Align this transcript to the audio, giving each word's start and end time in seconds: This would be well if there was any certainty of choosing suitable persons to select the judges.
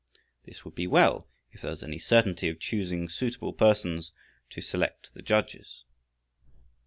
This 0.45 0.65
would 0.65 0.73
be 0.73 0.87
well 0.87 1.27
if 1.51 1.61
there 1.61 1.69
was 1.69 1.83
any 1.83 1.99
certainty 1.99 2.49
of 2.49 2.59
choosing 2.59 3.07
suitable 3.07 3.53
persons 3.53 4.11
to 4.49 4.59
select 4.59 5.13
the 5.13 5.21
judges. 5.21 5.83